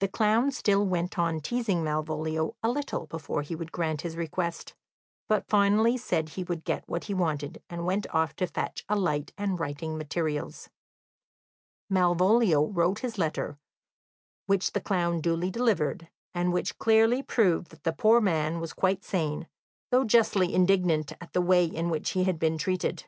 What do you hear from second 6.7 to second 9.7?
what he wanted, and went off to fetch a light and